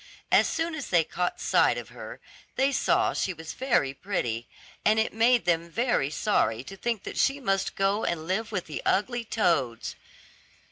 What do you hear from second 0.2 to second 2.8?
As soon as they caught sight of her, they